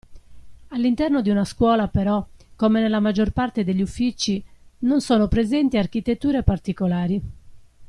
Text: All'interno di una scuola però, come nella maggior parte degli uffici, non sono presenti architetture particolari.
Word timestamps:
All'interno 0.69 1.21
di 1.21 1.29
una 1.29 1.45
scuola 1.45 1.87
però, 1.87 2.27
come 2.55 2.81
nella 2.81 2.99
maggior 2.99 3.29
parte 3.33 3.63
degli 3.63 3.83
uffici, 3.83 4.43
non 4.79 4.99
sono 4.99 5.27
presenti 5.27 5.77
architetture 5.77 6.41
particolari. 6.41 7.21